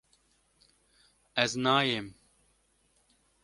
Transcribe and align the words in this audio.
Ez 1.43 1.51
nayêm 1.63 2.07